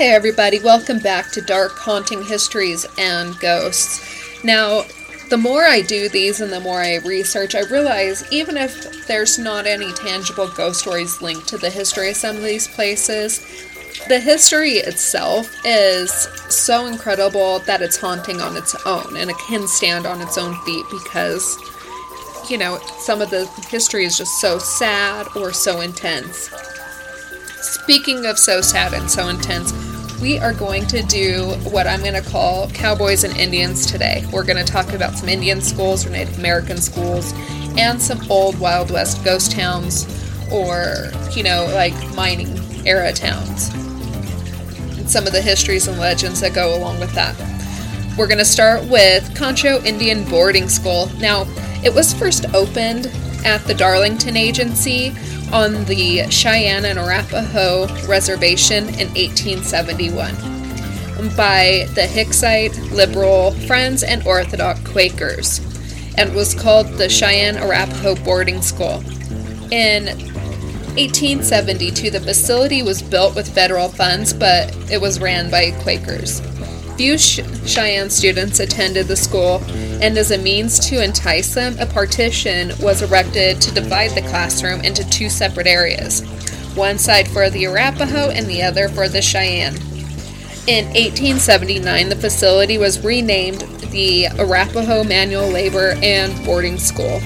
[0.00, 4.42] Hey, everybody, welcome back to Dark Haunting Histories and Ghosts.
[4.42, 4.84] Now,
[5.28, 9.38] the more I do these and the more I research, I realize even if there's
[9.38, 13.44] not any tangible ghost stories linked to the history of some of these places,
[14.08, 16.10] the history itself is
[16.48, 20.56] so incredible that it's haunting on its own and it can stand on its own
[20.62, 21.58] feet because,
[22.48, 26.48] you know, some of the history is just so sad or so intense.
[27.60, 29.89] Speaking of so sad and so intense,
[30.20, 34.24] we are going to do what I'm going to call Cowboys and Indians today.
[34.30, 37.32] We're going to talk about some Indian schools or Native American schools
[37.78, 40.06] and some old Wild West ghost towns
[40.52, 43.72] or, you know, like mining era towns.
[44.98, 47.34] And some of the histories and legends that go along with that.
[48.18, 51.10] We're going to start with Concho Indian Boarding School.
[51.18, 51.46] Now,
[51.82, 53.06] it was first opened
[53.46, 55.14] at the Darlington Agency
[55.52, 60.34] on the Cheyenne and Arapaho Reservation in 1871
[61.36, 65.60] by the Hicksite, Liberal, Friends, and Orthodox Quakers,
[66.16, 69.02] and was called the Cheyenne Arapaho Boarding School.
[69.70, 70.06] In
[70.96, 76.40] 1872, the facility was built with federal funds, but it was ran by Quakers.
[77.00, 79.62] Few Cheyenne students attended the school,
[80.02, 84.82] and as a means to entice them, a partition was erected to divide the classroom
[84.82, 86.20] into two separate areas
[86.74, 89.76] one side for the Arapaho and the other for the Cheyenne.
[90.66, 93.60] In 1879, the facility was renamed
[93.92, 97.18] the Arapaho Manual Labor and Boarding School,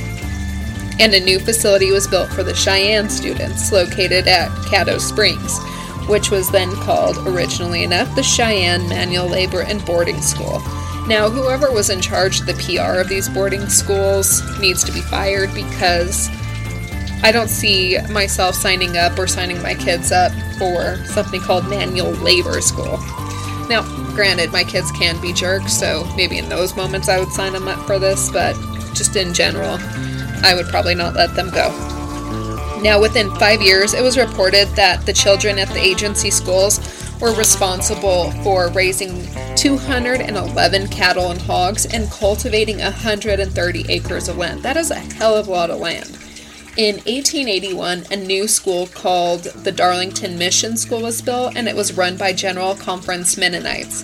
[1.00, 5.59] and a new facility was built for the Cheyenne students located at Caddo Springs
[6.06, 10.60] which was then called, originally enough, the Cheyenne Manual Labor and Boarding School.
[11.06, 15.02] Now, whoever was in charge of the PR of these boarding schools needs to be
[15.02, 16.30] fired because
[17.22, 22.12] I don't see myself signing up or signing my kids up for something called manual
[22.12, 22.98] labor school.
[23.69, 23.82] Now,
[24.15, 27.69] granted, my kids can be jerks, so maybe in those moments I would sign them
[27.69, 28.54] up for this, but
[28.94, 29.78] just in general,
[30.42, 31.94] I would probably not let them go.
[32.84, 36.78] Now, within five years, it was reported that the children at the agency schools
[37.19, 44.62] were responsible for raising 211 cattle and hogs and cultivating 130 acres of land.
[44.62, 46.11] That is a hell of a lot of land.
[46.77, 51.97] In 1881, a new school called the Darlington Mission School was built, and it was
[51.97, 54.03] run by General Conference Mennonites.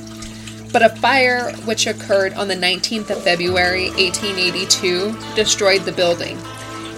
[0.73, 6.39] But a fire, which occurred on the 19th of February, 1882, destroyed the building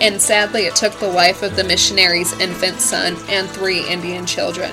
[0.02, 4.72] and sadly it took the life of the missionary's infant son and three Indian children.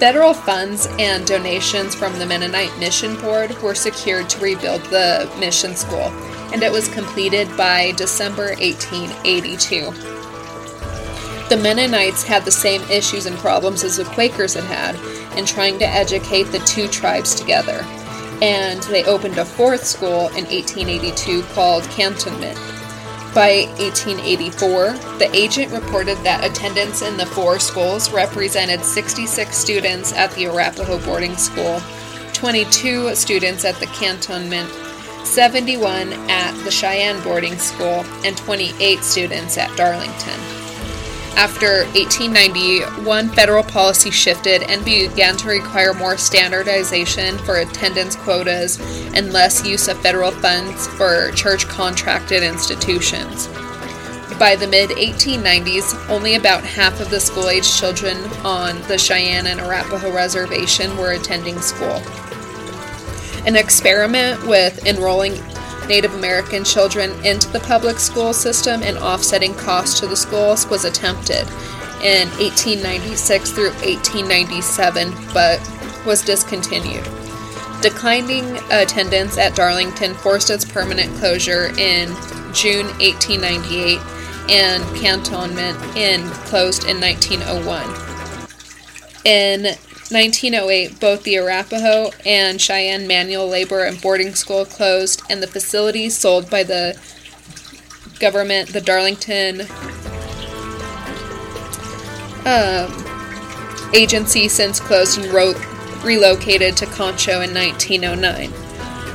[0.00, 5.76] Federal funds and donations from the Mennonite Mission Board were secured to rebuild the mission
[5.76, 6.10] school,
[6.52, 9.92] and it was completed by December 1882.
[11.48, 15.78] The Mennonites had the same issues and problems as the Quakers had had in trying
[15.78, 17.82] to educate the two tribes together,
[18.42, 22.58] and they opened a fourth school in 1882 called Cantonment
[23.34, 30.30] by 1884, the agent reported that attendance in the four schools represented 66 students at
[30.32, 31.82] the Arapaho boarding school,
[32.32, 34.70] 22 students at the cantonment,
[35.26, 40.63] 71 at the Cheyenne boarding school, and 28 students at Darlington.
[41.36, 48.78] After 1891, federal policy shifted and began to require more standardization for attendance quotas
[49.14, 53.48] and less use of federal funds for church contracted institutions.
[54.38, 59.48] By the mid 1890s, only about half of the school age children on the Cheyenne
[59.48, 62.00] and Arapaho reservation were attending school.
[63.44, 65.34] An experiment with enrolling
[65.88, 70.84] Native American children into the public school system and offsetting costs to the schools was
[70.84, 71.46] attempted
[72.02, 75.60] in 1896 through 1897 but
[76.06, 77.04] was discontinued.
[77.80, 82.08] Declining attendance at Darlington forced its permanent closure in
[82.52, 83.98] June 1898
[84.50, 87.84] and cantonment in closed in 1901.
[89.24, 89.74] In
[90.10, 96.16] 1908, both the Arapaho and Cheyenne Manual Labor and Boarding School closed, and the facilities
[96.16, 97.00] sold by the
[98.20, 99.62] government, the Darlington
[102.44, 105.54] um, agency, since closed and ro-
[106.02, 108.52] relocated to Concho in 1909.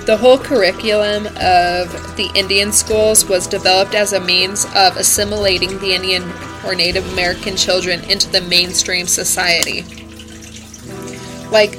[0.05, 5.93] The whole curriculum of the Indian schools was developed as a means of assimilating the
[5.93, 6.23] Indian
[6.65, 9.98] or Native American children into the mainstream society.
[11.51, 11.77] Like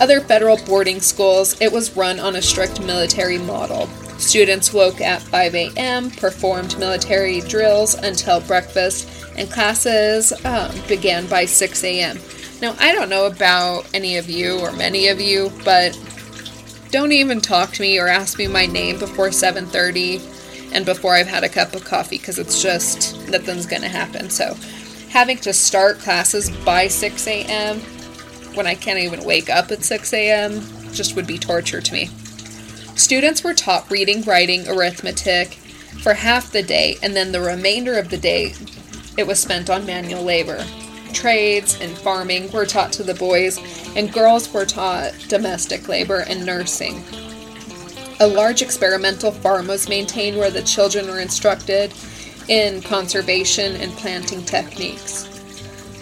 [0.00, 3.86] other federal boarding schools, it was run on a strict military model.
[4.18, 11.44] Students woke at 5 a.m., performed military drills until breakfast, and classes um, began by
[11.44, 12.18] 6 a.m.
[12.60, 15.98] Now, I don't know about any of you or many of you, but
[16.92, 20.20] don't even talk to me or ask me my name before 7:30
[20.72, 24.30] and before I've had a cup of coffee because it's just nothing's going to happen.
[24.30, 24.54] So,
[25.08, 27.80] having to start classes by 6 a.m.
[28.54, 30.60] when I can't even wake up at 6 a.m.
[30.92, 32.06] just would be torture to me.
[32.94, 35.54] Students were taught reading, writing, arithmetic
[36.02, 38.54] for half the day, and then the remainder of the day
[39.16, 40.64] it was spent on manual labor.
[41.12, 43.58] Trades and farming were taught to the boys,
[43.96, 47.04] and girls were taught domestic labor and nursing.
[48.20, 51.92] A large experimental farm was maintained where the children were instructed
[52.48, 55.31] in conservation and planting techniques.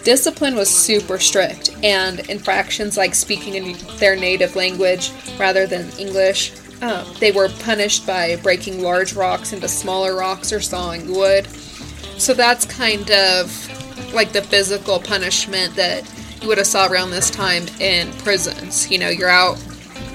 [0.03, 6.53] Discipline was super strict, and infractions like speaking in their native language rather than English,
[6.81, 11.47] um, they were punished by breaking large rocks into smaller rocks or sawing wood.
[12.17, 16.11] So that's kind of like the physical punishment that
[16.41, 18.89] you would have saw around this time in prisons.
[18.89, 19.63] You know, you're out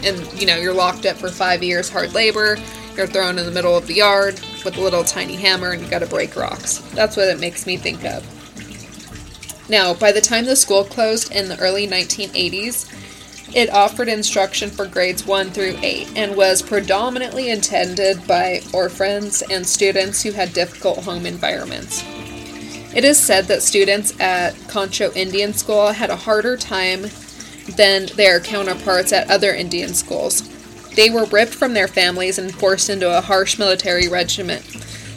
[0.03, 2.59] and you know you're locked up for five years, hard labor.
[2.97, 5.89] You're thrown in the middle of the yard with a little tiny hammer, and you
[5.89, 6.79] got to break rocks.
[6.95, 8.36] That's what it makes me think of.
[9.69, 12.93] Now, by the time the school closed in the early 1980s,
[13.55, 19.67] it offered instruction for grades 1 through 8 and was predominantly intended by orphans and
[19.67, 22.05] students who had difficult home environments.
[22.95, 27.07] It is said that students at Concho Indian School had a harder time
[27.77, 30.43] than their counterparts at other Indian schools.
[30.95, 34.65] They were ripped from their families and forced into a harsh military regiment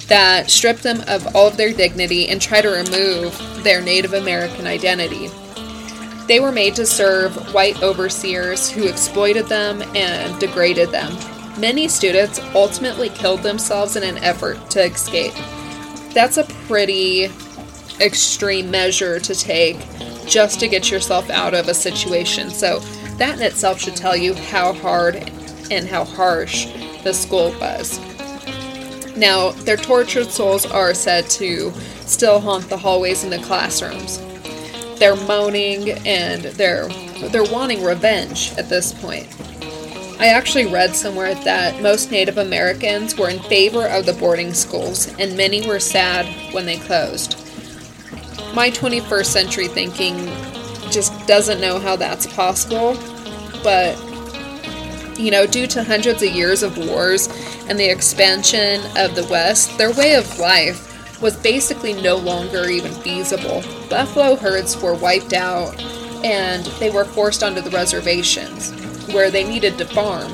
[0.09, 4.67] that stripped them of all of their dignity and tried to remove their Native American
[4.67, 5.29] identity.
[6.27, 11.15] They were made to serve white overseers who exploited them and degraded them.
[11.59, 15.33] Many students ultimately killed themselves in an effort to escape.
[16.13, 17.29] That's a pretty
[17.99, 19.77] extreme measure to take
[20.25, 22.49] just to get yourself out of a situation.
[22.49, 22.79] So,
[23.17, 25.15] that in itself should tell you how hard
[25.69, 26.67] and how harsh
[27.03, 27.99] the school was.
[29.19, 31.71] Now, their tortured souls are said to
[32.05, 34.17] still haunt the hallways and the classrooms.
[34.97, 36.87] They're moaning and they're
[37.29, 39.27] they're wanting revenge at this point.
[40.19, 45.13] I actually read somewhere that most Native Americans were in favor of the boarding schools
[45.19, 47.39] and many were sad when they closed
[48.53, 50.17] my 21st century thinking
[50.91, 52.97] just doesn't know how that's possible.
[53.63, 53.97] But,
[55.19, 57.27] you know, due to hundreds of years of wars
[57.69, 62.91] and the expansion of the West, their way of life was basically no longer even
[62.91, 63.63] feasible.
[63.89, 65.79] Buffalo herds were wiped out
[66.23, 68.71] and they were forced onto the reservations
[69.13, 70.31] where they needed to farm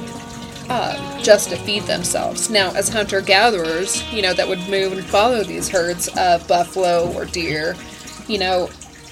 [0.70, 2.50] uh, just to feed themselves.
[2.50, 7.12] Now, as hunter gatherers, you know, that would move and follow these herds of buffalo
[7.14, 7.76] or deer
[8.28, 8.70] you know,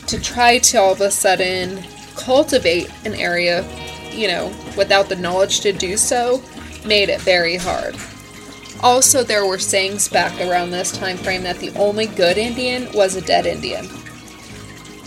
[0.08, 1.84] to try to all of a sudden
[2.16, 3.64] cultivate an area,
[4.12, 6.42] you know, without the knowledge to do so,
[6.86, 7.96] made it very hard.
[8.84, 13.16] Also, there were sayings back around this time frame that the only good Indian was
[13.16, 13.88] a dead Indian.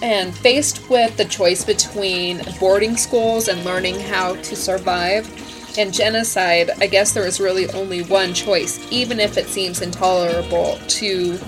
[0.02, 5.30] And faced with the choice between boarding schools and learning how to survive
[5.78, 10.78] and genocide, I guess there was really only one choice, even if it seems intolerable
[10.88, 11.38] to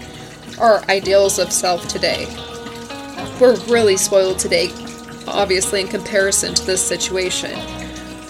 [0.61, 2.27] our ideals of self today
[3.41, 4.71] we're really spoiled today,
[5.27, 7.78] obviously, in comparison to this situation.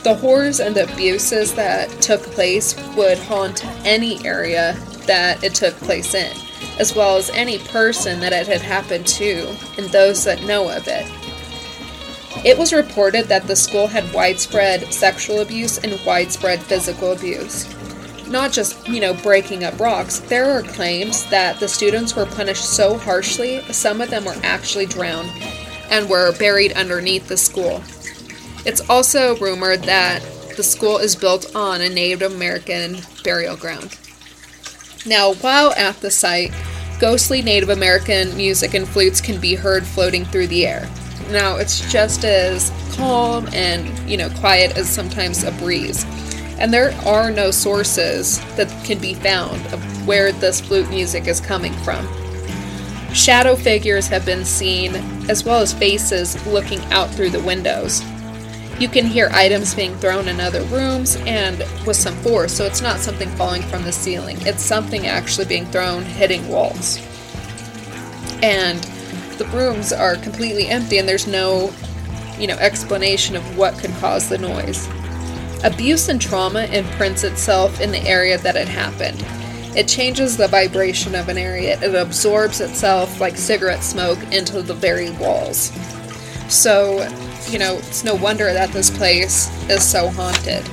[0.09, 4.75] The horrors and the abuses that took place would haunt any area
[5.07, 6.35] that it took place in,
[6.79, 10.89] as well as any person that it had happened to and those that know of
[10.89, 11.07] it.
[12.43, 17.69] It was reported that the school had widespread sexual abuse and widespread physical abuse
[18.31, 20.21] not just, you know, breaking up rocks.
[20.21, 24.87] There are claims that the students were punished so harshly, some of them were actually
[24.87, 25.31] drowned
[25.91, 27.83] and were buried underneath the school.
[28.69, 30.21] It's also rumored that
[30.57, 33.99] the school is built on a Native American burial ground.
[35.07, 36.53] Now, while at the site,
[37.01, 40.87] ghostly Native American music and flutes can be heard floating through the air.
[41.31, 46.05] Now, it's just as calm and, you know, quiet as sometimes a breeze
[46.59, 51.41] and there are no sources that can be found of where this flute music is
[51.41, 52.07] coming from.
[53.15, 54.95] Shadow figures have been seen,
[55.31, 58.03] as well as faces looking out through the windows.
[58.79, 62.81] You can hear items being thrown in other rooms and with some force, so it's
[62.81, 64.37] not something falling from the ceiling.
[64.43, 66.99] It's something actually being thrown, hitting walls.
[68.41, 68.79] And
[69.37, 71.73] the rooms are completely empty, and there's no,
[72.39, 74.89] you know, explanation of what could cause the noise.
[75.65, 79.25] Abuse and trauma imprints itself in the area that it happened.
[79.77, 84.75] It changes the vibration of an area, it absorbs itself like cigarette smoke into the
[84.75, 85.73] very walls.
[86.49, 87.01] So,
[87.51, 90.65] you know, it's no wonder that this place is so haunted.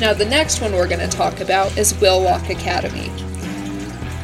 [0.00, 3.08] Now, the next one we're going to talk about is Wheelock Academy.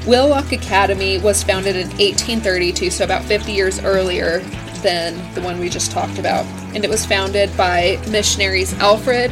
[0.07, 4.41] Wheelock Academy was founded in 1832, so about 50 years earlier
[4.83, 6.45] than the one we just talked about,
[6.75, 9.31] and it was founded by missionaries Alfred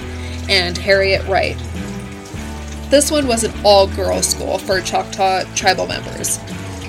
[0.49, 1.57] and Harriet Wright.
[2.91, 6.39] This one was an all girls school for Choctaw tribal members.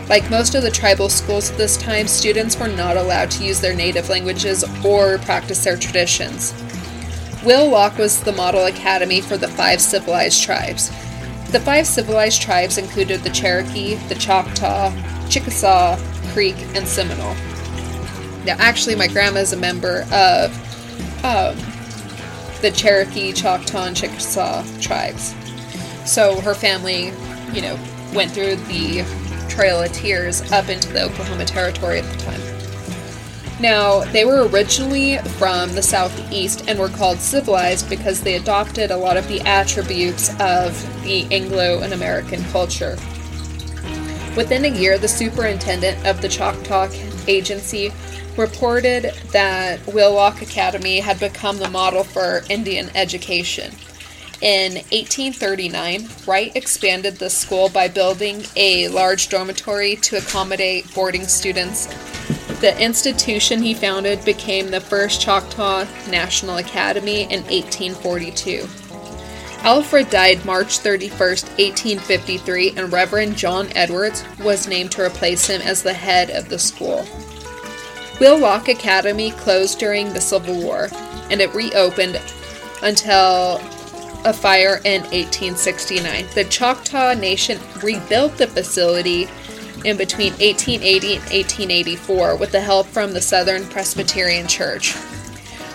[0.09, 3.61] Like most of the tribal schools at this time, students were not allowed to use
[3.61, 6.51] their native languages or practice their traditions.
[7.45, 10.89] Wheelock was the model academy for the five civilized tribes.
[11.51, 14.91] The five civilized tribes included the Cherokee, the Choctaw,
[15.29, 15.97] Chickasaw,
[16.33, 17.35] Creek, and Seminole.
[18.45, 20.51] Now, actually, my grandma is a member of
[21.23, 21.55] um,
[22.61, 25.35] the Cherokee, Choctaw, and Chickasaw tribes.
[26.05, 27.13] So her family,
[27.53, 27.79] you know,
[28.13, 29.05] went through the
[29.49, 32.41] Trail of Tears up into the Oklahoma Territory at the time.
[33.59, 38.97] Now, they were originally from the southeast and were called civilized because they adopted a
[38.97, 42.97] lot of the attributes of the Anglo and American culture.
[44.37, 46.87] Within a year, the superintendent of the Choctaw
[47.27, 47.91] Agency
[48.37, 53.73] reported that Wheelock Academy had become the model for Indian education.
[54.41, 61.87] In 1839, Wright expanded the school by building a large dormitory to accommodate boarding students.
[62.61, 68.65] The institution he founded became the first Choctaw National Academy in 1842.
[69.63, 75.83] Alfred died March 31, 1853, and Reverend John Edwards was named to replace him as
[75.83, 77.05] the head of the school.
[78.21, 80.87] Will Wheelock Academy closed during the Civil War,
[81.29, 82.21] and it reopened
[82.81, 83.61] until
[84.33, 86.27] fire in 1869.
[86.35, 89.27] The Choctaw Nation rebuilt the facility
[89.85, 94.95] in between 1880 and 1884 with the help from the Southern Presbyterian Church.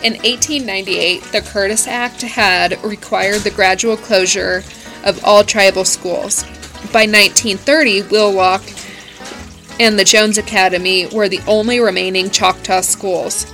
[0.02, 4.62] In 1898, the Curtis Act had required the gradual closure
[5.04, 6.42] of all tribal schools.
[6.92, 8.62] By 1930, Wheelock
[9.80, 13.46] and the Jones Academy were the only remaining Choctaw schools.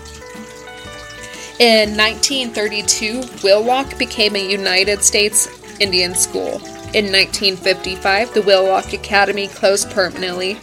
[1.61, 5.47] In 1932, Wheelock became a United States
[5.79, 6.55] Indian school.
[6.95, 10.57] In 1955, the Wheelock Academy closed permanently.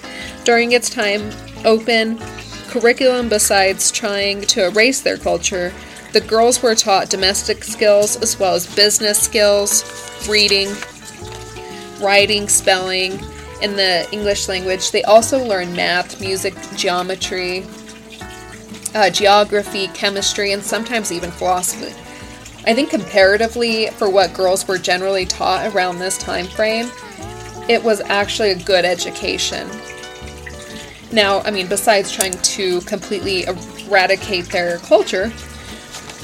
[0.44, 1.30] During its time
[1.66, 2.18] open
[2.70, 5.72] curriculum, besides trying to erase their culture,
[6.14, 9.84] the girls were taught domestic skills as well as business skills,
[10.28, 10.70] reading,
[12.02, 13.20] writing, spelling,
[13.62, 14.90] in the English language.
[14.90, 17.68] They also learned math, music, geometry,
[18.98, 21.94] uh, geography, chemistry, and sometimes even philosophy.
[22.66, 26.90] I think comparatively for what girls were generally taught around this time frame,
[27.70, 29.70] it was actually a good education.
[31.12, 35.32] Now, I mean, besides trying to completely eradicate their culture,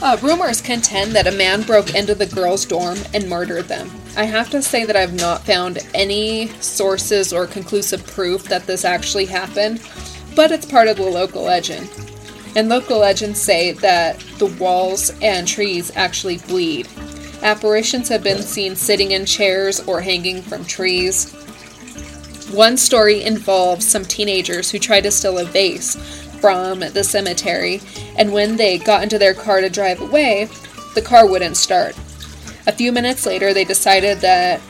[0.01, 3.89] uh, rumors contend that a man broke into the girls' dorm and murdered them.
[4.17, 8.83] I have to say that I've not found any sources or conclusive proof that this
[8.83, 9.79] actually happened,
[10.35, 11.87] but it's part of the local legend.
[12.55, 16.87] And local legends say that the walls and trees actually bleed.
[17.41, 21.33] Apparitions have been seen sitting in chairs or hanging from trees.
[22.53, 25.95] One story involves some teenagers who tried to steal a vase
[26.39, 27.81] from the cemetery,
[28.17, 30.47] and when they got into their car to drive away,
[30.93, 31.97] the car wouldn't start.
[32.67, 34.61] A few minutes later, they decided that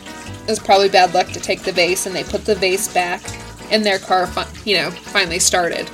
[0.43, 3.21] it was probably bad luck to take the vase, and they put the vase back,
[3.71, 4.29] and their car,
[4.65, 5.89] you know, finally started.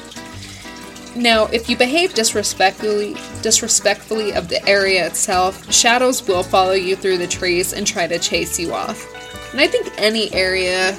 [1.20, 7.18] Now, if you behave disrespectfully, disrespectfully of the area itself, shadows will follow you through
[7.18, 9.06] the trees and try to chase you off.
[9.52, 10.94] And I think any area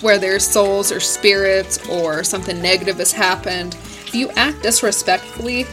[0.00, 5.66] where there's souls or spirits or something negative has happened, if you act disrespectfully,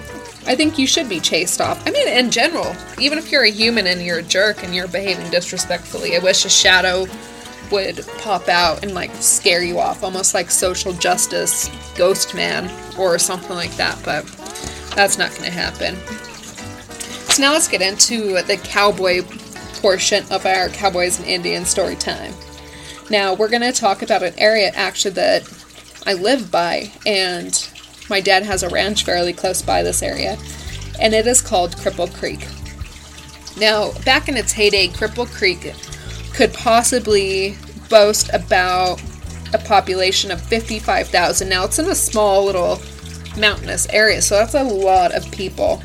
[0.46, 1.82] I think you should be chased off.
[1.88, 4.88] I mean, in general, even if you're a human and you're a jerk and you're
[4.88, 7.08] behaving disrespectfully, I wish a shadow
[7.72, 13.18] would pop out and like scare you off, almost like social justice ghost man or
[13.20, 14.26] something like that, but
[14.96, 15.96] that's not going to happen.
[17.32, 19.22] So now let's get into the cowboy
[19.82, 22.34] portion of our Cowboys and Indians story time.
[23.10, 25.44] Now we're going to talk about an area actually that
[26.06, 27.70] I live by, and
[28.10, 30.38] my dad has a ranch fairly close by this area,
[31.00, 32.48] and it is called Cripple Creek.
[33.58, 35.74] Now, back in its heyday, Cripple Creek
[36.40, 37.54] could possibly
[37.90, 39.02] boast about
[39.54, 41.50] a population of 55,000.
[41.50, 42.80] Now, it's in a small little
[43.38, 45.84] mountainous area, so that's a lot of people.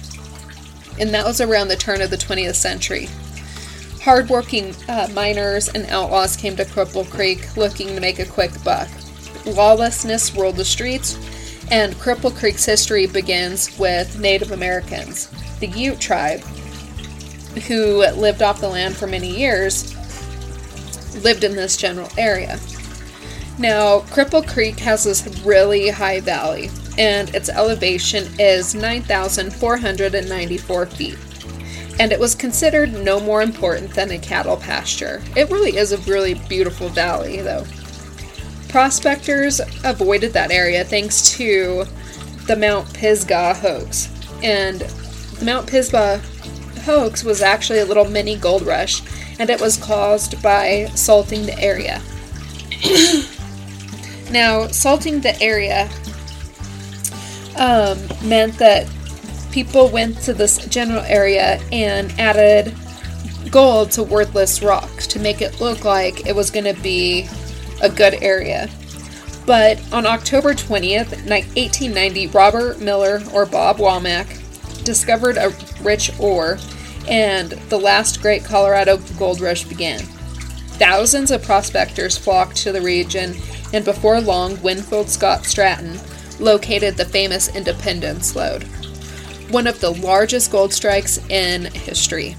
[1.00, 3.08] And that was around the turn of the 20th century.
[4.00, 8.88] Hardworking uh, miners and outlaws came to Cripple Creek looking to make a quick buck.
[9.44, 11.18] Lawlessness ruled the streets,
[11.72, 16.42] And Cripple Creek's history begins with Native Americans, the Ute tribe,
[17.66, 19.93] who lived off the land for many years,
[21.22, 22.58] lived in this general area.
[23.58, 31.18] Now, Cripple Creek has this really high valley, and its elevation is 9,494 feet.
[32.00, 35.22] And it was considered no more important than a cattle pasture.
[35.36, 37.64] It really is a really beautiful valley, though.
[38.68, 41.84] Prospectors avoided that area thanks to
[42.48, 44.08] the Mount Pisgah hoax.
[44.42, 46.20] And the Mount Pisgah
[46.82, 49.00] hoax was actually a little mini gold rush,
[49.38, 52.00] and it was caused by salting the area.
[54.30, 55.88] now, salting the area
[57.56, 57.98] um,
[58.28, 58.88] meant that
[59.52, 62.74] people went to this general area and added
[63.50, 67.28] gold to worthless rocks to make it look like it was going to be
[67.82, 68.68] a good area.
[69.46, 76.58] But on October 20th, 1890, Robert Miller, or Bob Womack, discovered a rich ore,
[77.08, 80.00] and the last great Colorado gold rush began.
[80.78, 83.34] Thousands of prospectors flocked to the region,
[83.72, 85.98] and before long, Winfield Scott Stratton
[86.40, 88.64] located the famous Independence Lode,
[89.50, 92.36] one of the largest gold strikes in history.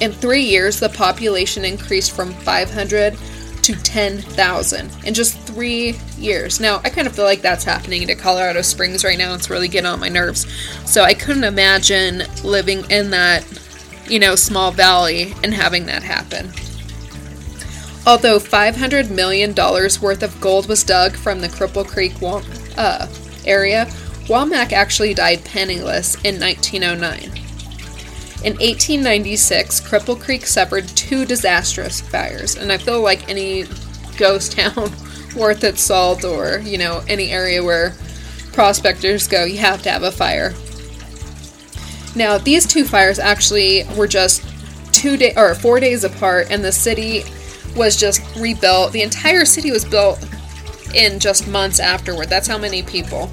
[0.00, 3.16] In three years, the population increased from 500
[3.64, 6.60] to 10,000 in just three years.
[6.60, 9.34] Now, I kind of feel like that's happening to Colorado Springs right now.
[9.34, 10.46] It's really getting on my nerves.
[10.84, 13.44] So I couldn't imagine living in that,
[14.06, 16.52] you know, small valley and having that happen.
[18.06, 22.12] Although $500 million worth of gold was dug from the Cripple Creek
[22.76, 23.08] uh,
[23.46, 23.86] area,
[24.26, 27.43] Womack actually died penniless in 1909.
[28.44, 33.64] In 1896, Cripple Creek suffered two disastrous fires, and I feel like any
[34.18, 34.92] ghost town
[35.34, 37.94] worth its salt or, you know, any area where
[38.52, 40.52] prospectors go, you have to have a fire.
[42.14, 44.44] Now, these two fires actually were just
[44.92, 47.24] two day or four days apart, and the city
[47.74, 48.92] was just rebuilt.
[48.92, 50.22] The entire city was built
[50.94, 52.28] in just months afterward.
[52.28, 53.30] That's how many people,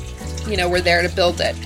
[0.47, 1.57] you know, were there to build it.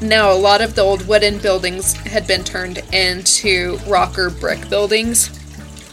[0.00, 5.28] Now, a lot of the old wooden buildings had been turned into rocker brick buildings,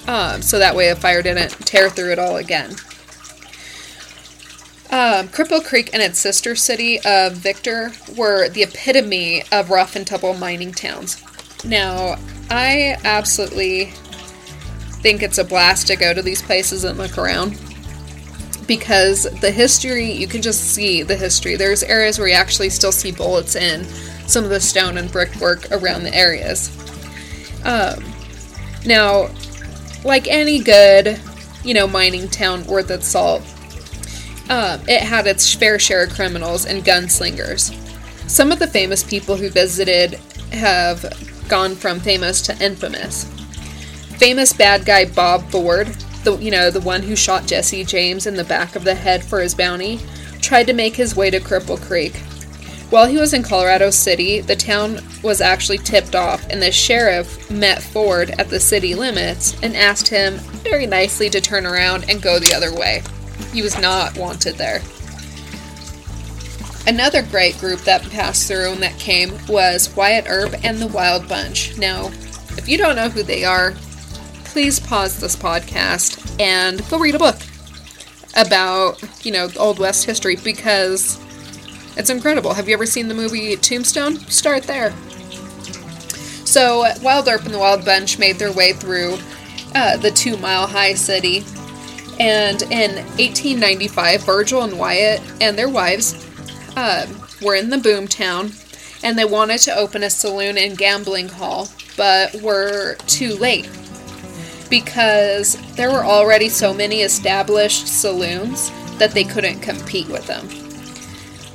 [0.08, 2.72] um, so that way a fire didn't tear through it all again.
[4.92, 10.06] Um, Cripple Creek and its sister city of Victor were the epitome of rough and
[10.06, 11.22] tumble mining towns.
[11.66, 12.18] Now,
[12.52, 13.86] I absolutely
[15.02, 17.60] think it's a blast to go to these places and look around
[18.68, 21.56] because the history, you can just see the history.
[21.56, 23.84] There's areas where you actually still see bullets in
[24.28, 26.72] some of the stone and brickwork around the areas.
[27.64, 28.04] Um,
[28.86, 29.30] now,
[30.04, 31.20] like any good,
[31.64, 33.42] you know, mining town worth its salt,
[34.50, 37.74] um, it had its fair share of criminals and gunslingers.
[38.30, 40.20] Some of the famous people who visited
[40.52, 41.06] have
[41.48, 43.26] gone from famous to infamous.
[44.18, 45.88] Famous bad guy Bob Ford
[46.26, 49.24] the you know the one who shot Jesse James in the back of the head
[49.24, 50.00] for his bounty,
[50.42, 52.16] tried to make his way to Cripple Creek.
[52.90, 57.50] While he was in Colorado City, the town was actually tipped off, and the sheriff
[57.50, 62.22] met Ford at the city limits and asked him very nicely to turn around and
[62.22, 63.02] go the other way.
[63.52, 64.82] He was not wanted there.
[66.88, 71.28] Another great group that passed through and that came was Wyatt Earp and the Wild
[71.28, 71.76] Bunch.
[71.80, 72.12] Now,
[72.58, 73.74] if you don't know who they are,
[74.56, 77.36] please pause this podcast and go read a book
[78.38, 81.20] about, you know, Old West history because
[81.98, 82.54] it's incredible.
[82.54, 84.16] Have you ever seen the movie Tombstone?
[84.16, 84.92] Start there.
[86.46, 89.18] So, Wyatt and the Wild Bunch made their way through
[89.76, 91.40] uh, the two mile high city.
[92.18, 96.26] And in 1895, Virgil and Wyatt and their wives
[96.78, 97.06] uh,
[97.42, 98.54] were in the boom town
[99.04, 103.70] and they wanted to open a saloon and gambling hall, but were too late
[104.70, 110.48] because there were already so many established saloons that they couldn't compete with them.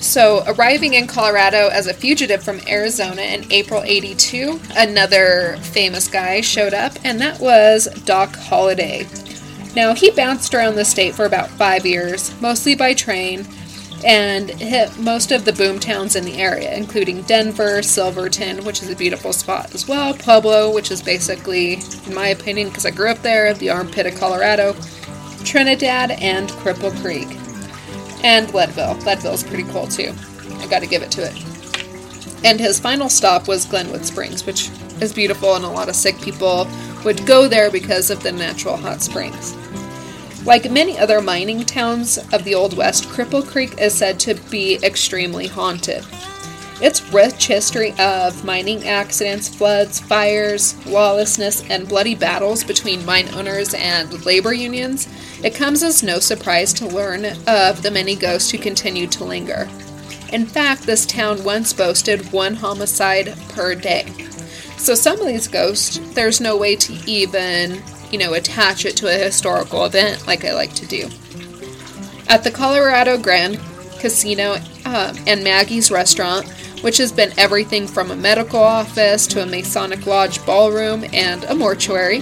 [0.00, 6.40] So, arriving in Colorado as a fugitive from Arizona in April 82, another famous guy
[6.40, 9.06] showed up, and that was Doc Holliday.
[9.76, 13.46] Now, he bounced around the state for about five years, mostly by train,
[14.04, 18.90] and hit most of the boom towns in the area, including Denver, Silverton, which is
[18.90, 21.74] a beautiful spot as well, Pueblo, which is basically,
[22.06, 24.74] in my opinion, because I grew up there, the armpit of Colorado,
[25.44, 27.28] Trinidad, and Cripple Creek.
[28.22, 28.96] And Leadville.
[29.04, 30.14] Leadville's pretty cool too.
[30.58, 31.34] I gotta give it to it.
[32.44, 36.20] And his final stop was Glenwood Springs, which is beautiful, and a lot of sick
[36.20, 36.68] people
[37.04, 39.56] would go there because of the natural hot springs.
[40.44, 44.78] Like many other mining towns of the Old West, Cripple Creek is said to be
[44.82, 46.04] extremely haunted.
[46.80, 53.74] Its rich history of mining accidents, floods, fires, lawlessness, and bloody battles between mine owners
[53.74, 55.06] and labor unions,
[55.44, 59.68] it comes as no surprise to learn of the many ghosts who continue to linger.
[60.32, 64.06] In fact, this town once boasted one homicide per day.
[64.78, 69.08] So some of these ghosts, there's no way to even, you know, attach it to
[69.08, 71.08] a historical event like I like to do.
[72.28, 73.58] At the Colorado Grand
[73.98, 76.48] Casino uh, and Maggie's restaurant,
[76.82, 81.54] which has been everything from a medical office to a Masonic Lodge ballroom and a
[81.54, 82.20] mortuary.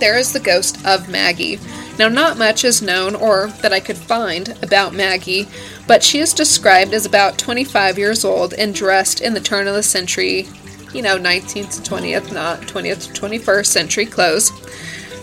[0.00, 1.60] There is the ghost of Maggie.
[1.98, 5.46] Now, not much is known or that I could find about Maggie,
[5.86, 9.74] but she is described as about 25 years old and dressed in the turn of
[9.74, 10.48] the century,
[10.94, 14.52] you know, 19th to 20th, not 20th to 21st century clothes.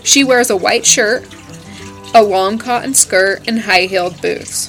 [0.04, 1.26] She wears a white shirt,
[2.14, 4.68] a long cotton skirt, and high heeled boots.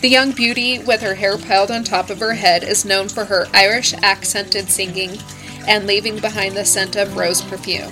[0.00, 3.24] The young beauty, with her hair piled on top of her head, is known for
[3.24, 5.18] her Irish accented singing
[5.66, 7.90] and leaving behind the scent of rose perfume.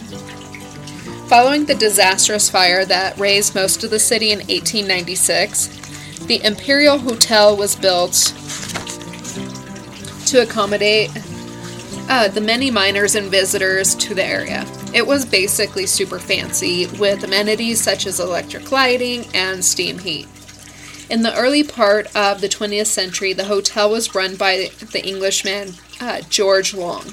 [1.29, 7.57] Following the disastrous fire that razed most of the city in 1896, the Imperial Hotel
[7.57, 8.13] was built
[10.27, 11.11] to accommodate
[12.09, 14.67] uh, the many miners and visitors to the area.
[14.93, 20.29] It was basically super fancy with amenities such as electric lighting and steam heat.
[21.11, 25.75] In the early part of the 20th century, the hotel was run by the Englishman
[26.01, 27.13] uh, George Long.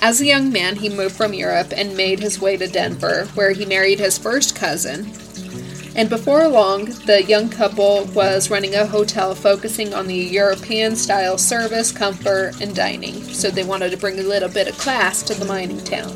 [0.00, 3.52] As a young man, he moved from Europe and made his way to Denver, where
[3.52, 5.10] he married his first cousin.
[5.96, 11.38] And before long, the young couple was running a hotel focusing on the European style
[11.38, 15.34] service, comfort, and dining, so they wanted to bring a little bit of class to
[15.34, 16.10] the mining town.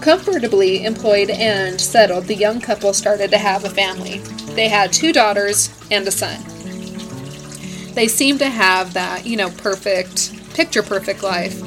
[0.00, 4.18] Comfortably employed and settled, the young couple started to have a family.
[4.54, 6.40] They had two daughters and a son.
[7.94, 11.60] They seemed to have that, you know, perfect, picture perfect life.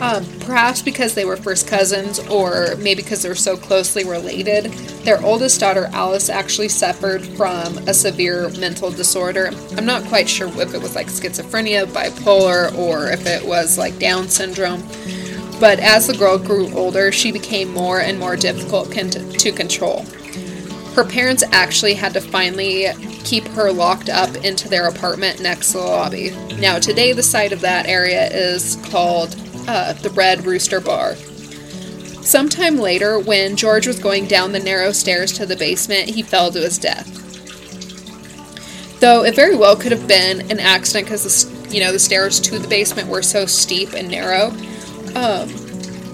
[0.00, 4.64] Um, perhaps because they were first cousins, or maybe because they were so closely related.
[5.04, 9.52] Their oldest daughter, Alice, actually suffered from a severe mental disorder.
[9.76, 13.98] I'm not quite sure if it was like schizophrenia, bipolar, or if it was like
[13.98, 14.82] Down syndrome.
[15.58, 20.04] But as the girl grew older, she became more and more difficult to control.
[20.94, 22.88] Her parents actually had to finally
[23.24, 26.30] keep her locked up into their apartment next to the lobby.
[26.60, 29.34] Now, today, the site of that area is called
[29.66, 31.16] uh, the Red Rooster Bar.
[32.22, 36.50] Sometime later, when George was going down the narrow stairs to the basement, he fell
[36.50, 37.12] to his death.
[39.00, 42.58] Though it very well could have been an accident because you know the stairs to
[42.58, 44.52] the basement were so steep and narrow
[45.16, 45.48] um,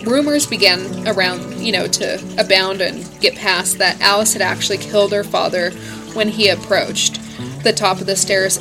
[0.04, 5.12] rumors began around, you know, to abound and get past that Alice had actually killed
[5.12, 5.70] her father
[6.14, 7.20] when he approached
[7.64, 8.58] the top of the stairs.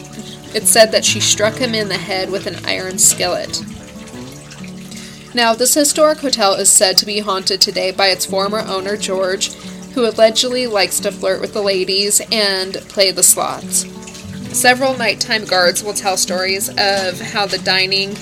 [0.55, 3.63] It said that she struck him in the head with an iron skillet.
[5.33, 9.53] Now, this historic hotel is said to be haunted today by its former owner, George,
[9.93, 13.85] who allegedly likes to flirt with the ladies and play the slots.
[14.51, 18.13] Several nighttime guards will tell stories of how the dining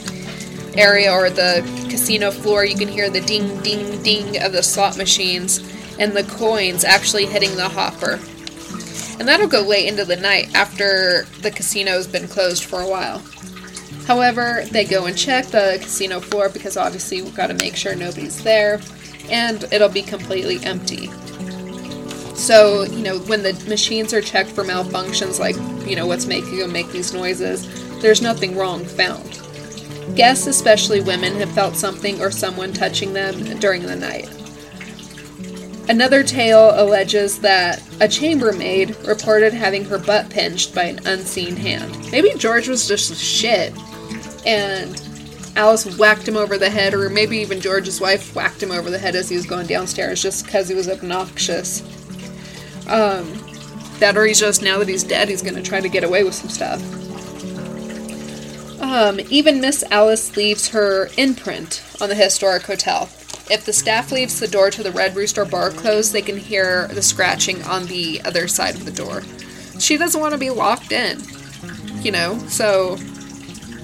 [0.78, 4.96] area or the casino floor, you can hear the ding, ding, ding of the slot
[4.96, 5.60] machines
[5.98, 8.20] and the coins actually hitting the hopper.
[9.20, 13.24] And that'll go late into the night after the casino's been closed for a while.
[14.10, 17.94] However, they go and check the casino floor because obviously we've got to make sure
[17.94, 18.82] nobody's there
[19.30, 21.12] and it'll be completely empty.
[22.34, 25.56] So, you know, when the machines are checked for malfunctions like,
[25.88, 27.68] you know, what's making them make these noises,
[28.02, 29.44] there's nothing wrong found.
[30.16, 34.28] Guests, especially women, have felt something or someone touching them during the night.
[35.88, 42.12] Another tale alleges that a chambermaid reported having her butt pinched by an unseen hand.
[42.12, 43.72] Maybe George was just shit
[44.46, 45.02] and
[45.56, 49.00] Alice whacked him over the head, or maybe even George's wife whacked him over the
[49.00, 51.82] head as he was going downstairs just because he was obnoxious.
[52.88, 53.28] Um,
[54.00, 56.24] that or he's just, now that he's dead, he's going to try to get away
[56.24, 56.82] with some stuff.
[58.82, 63.10] Um, even Miss Alice leaves her imprint on the historic hotel.
[63.52, 66.88] If the staff leaves the door to the Red Rooster bar closed, they can hear
[66.88, 69.22] the scratching on the other side of the door.
[69.80, 71.20] She doesn't want to be locked in,
[72.02, 72.98] you know, so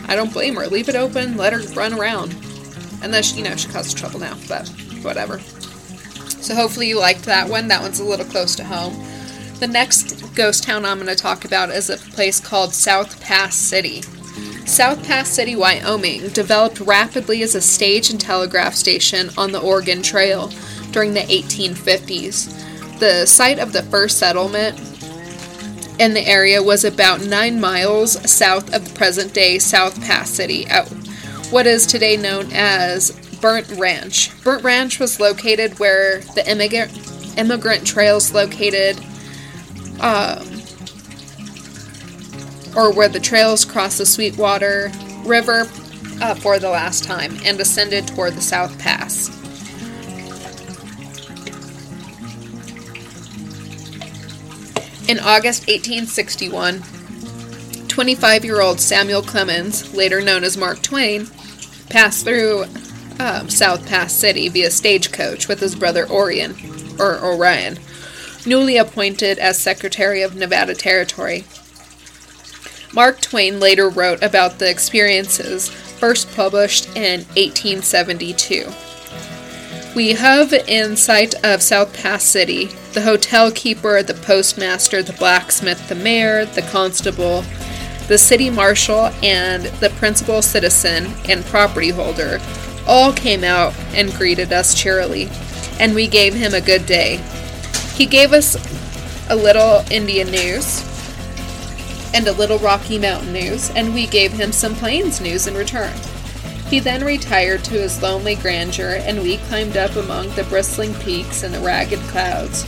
[0.08, 0.68] I don't blame her.
[0.68, 2.34] Leave it open, let her run around.
[3.02, 4.68] And then, she, you know, she causes trouble now, but
[5.02, 5.40] whatever.
[5.40, 7.68] So hopefully you liked that one.
[7.68, 8.96] That one's a little close to home.
[9.60, 13.56] The next ghost town I'm going to talk about is a place called South Pass
[13.56, 14.02] City.
[14.66, 20.02] South Pass City, Wyoming, developed rapidly as a stage and telegraph station on the Oregon
[20.02, 20.52] Trail
[20.92, 23.00] during the 1850s.
[23.00, 24.95] The site of the first settlement
[26.00, 30.66] in the area was about nine miles south of the present day South Pass City,
[30.68, 30.88] at
[31.52, 34.32] what is today known as Burnt Ranch.
[34.44, 36.92] Burnt Ranch was located where the immigrant,
[37.38, 38.98] immigrant trails located,
[40.00, 40.46] um,
[42.76, 44.92] or where the trails crossed the Sweetwater
[45.26, 45.62] River
[46.22, 49.35] uh, for the last time and ascended toward the South Pass.
[55.08, 56.82] In August 1861,
[57.88, 61.28] 25 year old Samuel Clemens, later known as Mark Twain,
[61.92, 62.66] passed through
[63.20, 66.56] um, South Pass City via stagecoach with his brother Orion,
[67.00, 67.78] or Orion,
[68.48, 71.46] newly appointed as Secretary of Nevada Territory.
[72.92, 78.72] Mark Twain later wrote about the experiences, first published in 1872.
[79.96, 85.90] We have in sight of South Pass City the hotel keeper, the postmaster, the blacksmith,
[85.90, 87.44] the mayor, the constable,
[88.08, 92.40] the city marshal, and the principal citizen and property holder
[92.88, 95.28] all came out and greeted us cheerily,
[95.78, 97.18] and we gave him a good day.
[97.96, 98.56] He gave us
[99.30, 100.82] a little Indian news
[102.14, 105.94] and a little Rocky Mountain news, and we gave him some Plains news in return.
[106.70, 111.44] He then retired to his lonely grandeur, and we climbed up among the bristling peaks
[111.44, 112.66] and the ragged clouds.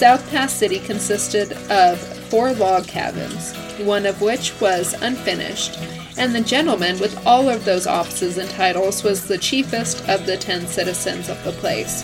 [0.00, 1.98] South Pass City consisted of
[2.30, 5.78] four log cabins, one of which was unfinished,
[6.16, 10.38] and the gentleman with all of those offices and titles was the chiefest of the
[10.38, 12.02] ten citizens of the place.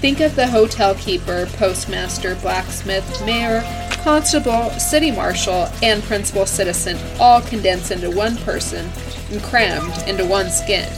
[0.00, 3.62] Think of the hotel keeper, postmaster, blacksmith, mayor,
[4.04, 8.88] constable, city marshal, and principal citizen all condensed into one person
[9.32, 10.88] and crammed into one skin.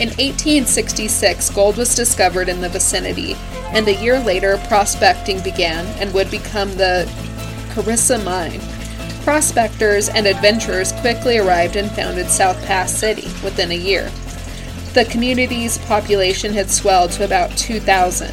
[0.00, 3.36] In 1866, gold was discovered in the vicinity,
[3.72, 7.10] and a year later, prospecting began and would become the
[7.70, 8.60] Carissa Mine.
[9.24, 14.10] Prospectors and adventurers quickly arrived and founded South Pass City within a year.
[14.92, 18.30] The community's population had swelled to about 2,000.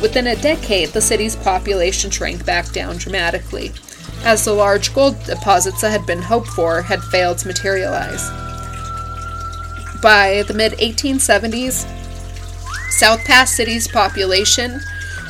[0.00, 3.72] Within a decade, the city's population shrank back down dramatically,
[4.24, 8.30] as the large gold deposits that had been hoped for had failed to materialize.
[10.00, 11.84] By the mid 1870s,
[12.94, 14.80] South Pass City's population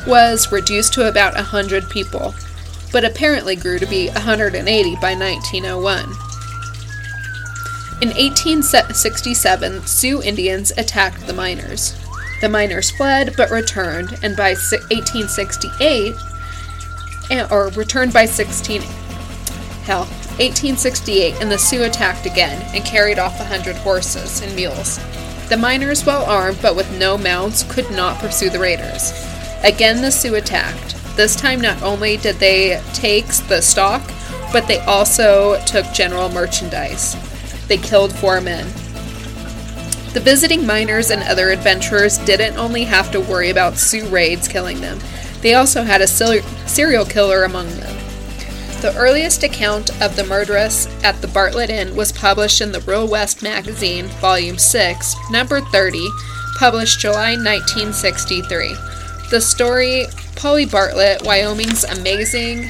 [0.05, 2.35] was reduced to about 100 people,
[2.91, 5.99] but apparently grew to be 180 by 1901.
[8.01, 11.95] In 1867, Sioux Indians attacked the miners.
[12.39, 16.15] The miners fled but returned, and by 1868,
[17.31, 18.81] eh, or returned by 16,
[19.85, 20.05] hell,
[20.37, 24.99] 1868, and the Sioux attacked again and carried off a hundred horses and mules.
[25.49, 29.11] The miners, well armed but with no mounts, could not pursue the raiders.
[29.63, 30.95] Again, the Sioux attacked.
[31.15, 34.01] This time, not only did they take the stock,
[34.51, 37.15] but they also took general merchandise.
[37.67, 38.65] They killed four men.
[40.13, 44.81] The visiting miners and other adventurers didn't only have to worry about Sioux raids killing
[44.81, 44.99] them,
[45.41, 47.94] they also had a serial killer among them.
[48.81, 53.07] The earliest account of the murderess at the Bartlett Inn was published in the Real
[53.07, 56.07] West magazine, Volume 6, Number 30,
[56.59, 58.75] published July 1963.
[59.31, 62.69] The story, Polly Bartlett, Wyoming's Amazing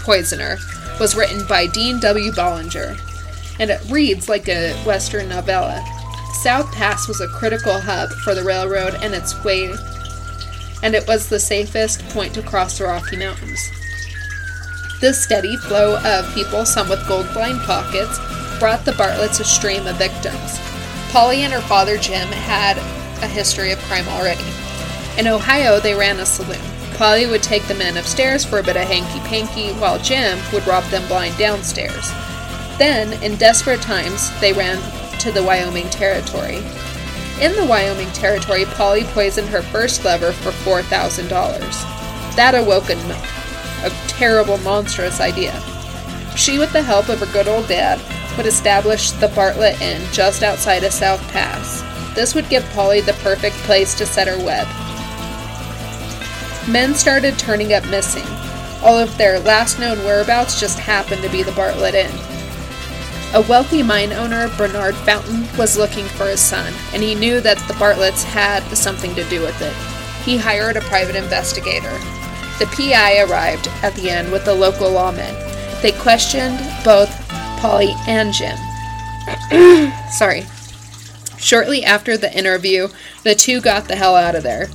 [0.00, 0.58] Poisoner,
[0.98, 2.32] was written by Dean W.
[2.32, 2.98] Bollinger,
[3.60, 5.84] and it reads like a Western novella.
[6.42, 9.72] South Pass was a critical hub for the railroad and its way,
[10.82, 13.70] and it was the safest point to cross the Rocky Mountains.
[15.02, 18.20] This steady flow of people, some with gold lined pockets,
[18.60, 20.60] brought the Bartletts a stream of victims.
[21.10, 22.78] Polly and her father Jim had
[23.20, 24.44] a history of crime already.
[25.18, 26.60] In Ohio, they ran a saloon.
[26.94, 30.64] Polly would take the men upstairs for a bit of hanky panky, while Jim would
[30.68, 32.12] rob them blind downstairs.
[32.78, 34.78] Then, in desperate times, they ran
[35.18, 36.58] to the Wyoming Territory.
[37.40, 41.26] In the Wyoming Territory, Polly poisoned her first lover for $4,000.
[42.36, 42.96] That awoke a,
[43.84, 45.52] a terrible, monstrous idea.
[46.36, 48.00] She, with the help of her good old dad,
[48.36, 51.82] would establish the Bartlett Inn just outside of South Pass.
[52.14, 54.66] This would give Polly the perfect place to set her web.
[56.68, 58.26] Men started turning up missing.
[58.82, 62.12] All of their last known whereabouts just happened to be the Bartlett Inn.
[63.34, 67.58] A wealthy mine owner, Bernard Fountain, was looking for his son, and he knew that
[67.66, 69.74] the Bartletts had something to do with it.
[70.22, 71.98] He hired a private investigator.
[72.62, 75.82] The PI arrived at the end with the local lawmen.
[75.82, 77.10] They questioned both
[77.58, 78.56] Polly and Jim.
[80.12, 80.44] Sorry.
[81.38, 82.86] Shortly after the interview,
[83.24, 84.68] the two got the hell out of there.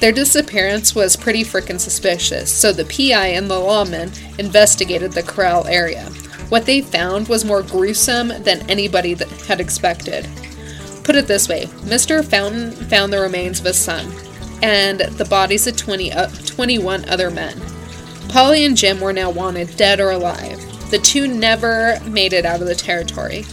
[0.00, 5.66] Their disappearance was pretty frickin' suspicious, so the PI and the lawmen investigated the corral
[5.66, 6.06] area.
[6.48, 9.12] What they found was more gruesome than anybody
[9.46, 10.26] had expected.
[11.04, 12.24] Put it this way Mr.
[12.24, 14.10] Fountain found the remains of his son
[14.62, 17.60] and the bodies of 20, uh, 21 other men.
[18.28, 20.60] Polly and Jim were now wanted dead or alive.
[20.90, 23.44] The two never made it out of the territory.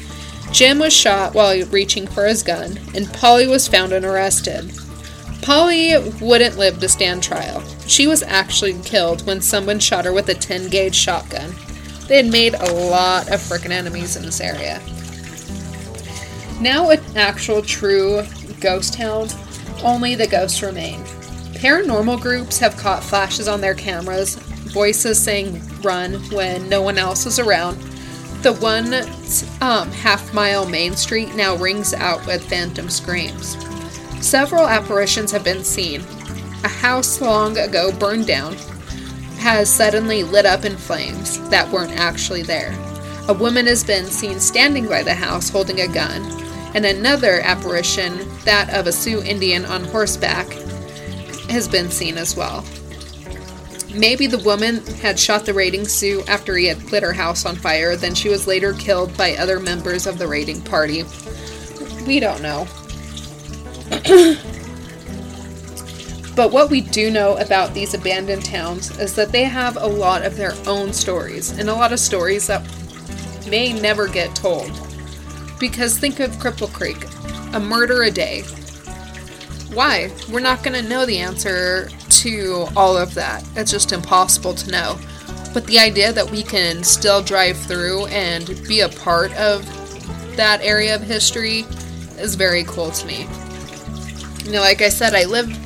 [0.51, 4.71] Jim was shot while reaching for his gun, and Polly was found and arrested.
[5.41, 7.63] Polly wouldn't live to stand trial.
[7.87, 11.53] She was actually killed when someone shot her with a 10 gauge shotgun.
[12.07, 14.81] They had made a lot of frickin' enemies in this area.
[16.61, 18.23] Now, an actual true
[18.61, 19.27] ghost town,
[19.83, 20.99] only the ghosts remain.
[21.53, 27.25] Paranormal groups have caught flashes on their cameras, voices saying run when no one else
[27.25, 27.77] is around.
[28.41, 28.93] The one
[29.61, 33.55] um, half mile Main Street now rings out with phantom screams.
[34.19, 36.01] Several apparitions have been seen.
[36.63, 38.55] A house long ago burned down
[39.37, 42.73] has suddenly lit up in flames that weren't actually there.
[43.29, 46.21] A woman has been seen standing by the house holding a gun,
[46.73, 50.51] and another apparition, that of a Sioux Indian on horseback,
[51.49, 52.63] has been seen as well.
[53.93, 57.55] Maybe the woman had shot the raiding Sioux after he had lit her house on
[57.55, 61.03] fire, then she was later killed by other members of the raiding party.
[62.07, 62.65] We don't know.
[66.35, 70.25] but what we do know about these abandoned towns is that they have a lot
[70.25, 72.67] of their own stories, and a lot of stories that
[73.47, 74.71] may never get told.
[75.63, 77.05] Because think of Cripple Creek
[77.53, 78.41] a murder a day.
[79.71, 80.11] Why?
[80.29, 83.45] We're not going to know the answer to all of that.
[83.55, 84.99] It's just impossible to know.
[85.53, 89.65] But the idea that we can still drive through and be a part of
[90.35, 91.59] that area of history
[92.19, 93.25] is very cool to me.
[94.43, 95.57] You know, like I said, I lived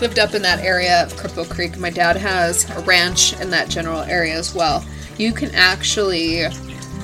[0.00, 1.76] lived up in that area of Cripple Creek.
[1.76, 4.82] My dad has a ranch in that general area as well.
[5.18, 6.46] You can actually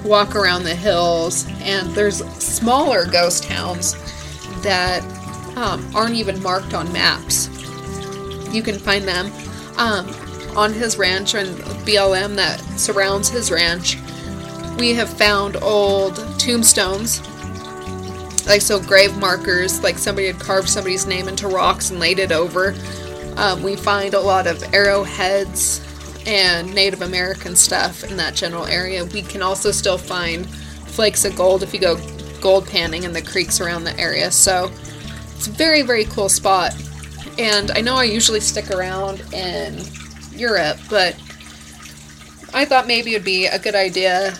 [0.05, 3.95] walk around the hills, and there's smaller ghost towns
[4.63, 5.03] that
[5.57, 7.49] um, aren't even marked on maps.
[8.53, 9.31] You can find them
[9.77, 10.09] um,
[10.57, 13.97] on his ranch and BLM that surrounds his ranch.
[14.79, 17.21] We have found old tombstones
[18.47, 22.33] like so grave markers like somebody had carved somebody's name into rocks and laid it
[22.33, 22.75] over
[23.37, 25.81] um, we find a lot of arrowheads
[26.27, 30.49] and native american stuff in that general area we can also still find
[30.91, 31.97] flakes of gold if you go
[32.41, 34.31] gold panning in the creeks around the area.
[34.31, 34.71] So
[35.37, 36.75] it's a very very cool spot.
[37.39, 39.81] And i know i usually stick around in
[40.33, 41.15] europe but
[42.53, 44.35] i thought maybe it'd be a good idea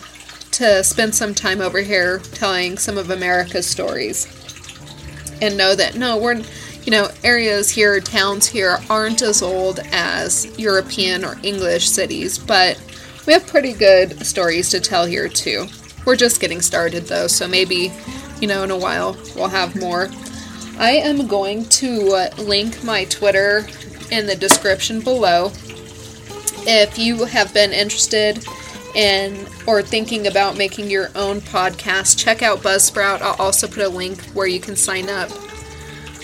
[0.51, 4.27] to spend some time over here telling some of America's stories
[5.41, 6.43] and know that no, we're,
[6.83, 12.81] you know, areas here, towns here aren't as old as European or English cities, but
[13.27, 15.67] we have pretty good stories to tell here too.
[16.05, 17.91] We're just getting started though, so maybe,
[18.39, 20.09] you know, in a while we'll have more.
[20.79, 23.67] I am going to uh, link my Twitter
[24.09, 25.51] in the description below.
[26.63, 28.43] If you have been interested
[28.95, 33.21] in or thinking about making your own podcast, check out Buzzsprout.
[33.21, 35.29] I'll also put a link where you can sign up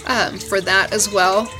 [0.08, 1.52] um, for that as well.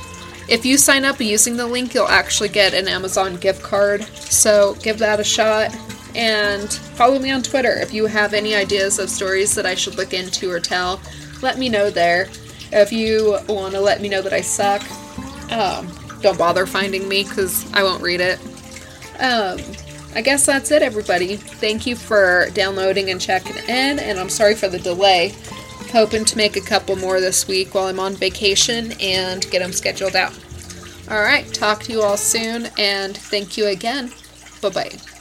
[0.48, 4.02] If you sign up using the link, you'll actually get an Amazon gift card.
[4.02, 5.76] So give that a shot
[6.14, 7.72] and follow me on Twitter.
[7.78, 11.00] If you have any ideas of stories that I should look into or tell,
[11.42, 12.28] let me know there.
[12.72, 14.82] If you want to let me know that I suck,
[15.52, 15.88] um,
[16.20, 18.40] don't bother finding me because I won't read it.
[19.20, 19.60] Um,
[20.14, 21.36] I guess that's it, everybody.
[21.36, 25.34] Thank you for downloading and checking in, and I'm sorry for the delay.
[25.92, 29.72] Hoping to make a couple more this week while I'm on vacation and get them
[29.72, 30.38] scheduled out.
[31.10, 34.12] All right, talk to you all soon, and thank you again.
[34.60, 35.17] Bye bye.